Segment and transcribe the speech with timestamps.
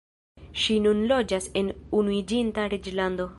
[0.61, 3.29] Ŝi nun loĝas en Unuiĝinta Reĝlando.